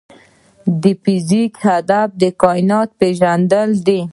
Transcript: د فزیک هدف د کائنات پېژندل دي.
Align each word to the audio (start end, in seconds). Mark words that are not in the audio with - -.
د 0.81 0.83
فزیک 1.03 1.53
هدف 1.69 2.09
د 2.21 2.23
کائنات 2.41 2.89
پېژندل 2.99 3.69
دي. 3.87 4.01